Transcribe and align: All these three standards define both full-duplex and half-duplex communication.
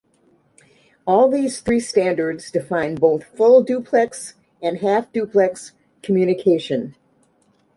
All 1.05 1.29
these 1.29 1.61
three 1.61 1.79
standards 1.79 2.49
define 2.49 2.95
both 2.95 3.23
full-duplex 3.23 4.33
and 4.59 4.79
half-duplex 4.79 5.73
communication. 6.01 6.95